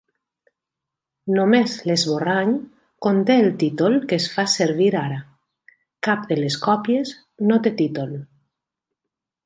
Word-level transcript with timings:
Només 1.39 1.75
l'esborrany 1.89 2.55
conté 3.07 3.37
el 3.43 3.51
títol 3.65 3.99
que 4.09 4.19
es 4.23 4.27
fa 4.39 4.49
servir 4.57 4.91
ara; 5.05 5.23
cap 6.09 6.27
de 6.33 6.43
les 6.43 6.61
còpies 6.69 7.17
no 7.51 7.65
té 7.69 7.79
títol. 7.85 8.21